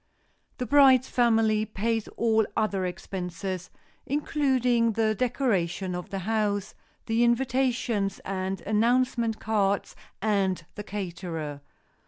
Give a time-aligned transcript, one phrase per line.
[0.57, 3.69] The bride's family pays all other expenses,
[4.07, 6.73] including the decorating of the house,
[7.05, 11.61] the invitations and announcement cards and the caterer.